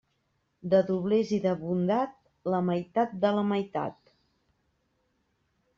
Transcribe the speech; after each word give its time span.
De 0.73 0.77
doblers 0.87 1.33
i 1.37 1.39
de 1.43 1.51
bondat, 1.59 2.15
la 2.55 2.63
meitat 2.71 3.15
de 3.27 3.35
la 3.39 3.45
meitat. 3.53 4.15